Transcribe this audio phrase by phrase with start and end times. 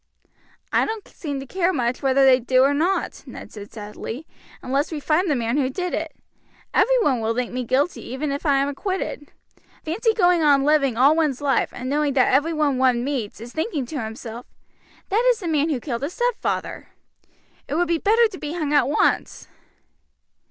[0.73, 4.25] "I don't seem to care much whether they do or not," Ned said sadly,
[4.63, 6.15] "unless we find the man who did it.
[6.73, 9.31] Every one will think me guilty even if I am acquitted.
[9.85, 13.85] Fancy going on living all one's life and knowing that everyone one meets is thinking
[13.85, 14.47] to himself,
[15.09, 16.87] 'That is the man who killed his stepfather'
[17.67, 19.47] it would be better to be hung at once."